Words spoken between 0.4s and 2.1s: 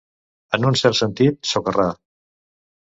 En un cert sentit, socarrar.